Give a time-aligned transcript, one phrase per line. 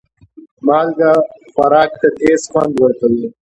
[0.65, 1.11] مالګه
[1.53, 3.25] خوراک ته تیز خوند ورکوي.